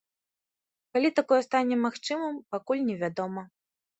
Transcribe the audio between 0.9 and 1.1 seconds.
Калі